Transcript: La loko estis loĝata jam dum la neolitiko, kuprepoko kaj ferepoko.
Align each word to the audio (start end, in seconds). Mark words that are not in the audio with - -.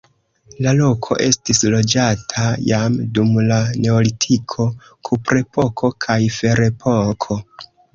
La 0.65 0.71
loko 0.77 1.17
estis 1.25 1.61
loĝata 1.75 2.47
jam 2.71 2.97
dum 3.19 3.37
la 3.53 3.61
neolitiko, 3.87 4.69
kuprepoko 5.11 5.97
kaj 6.09 6.23
ferepoko. 6.43 7.45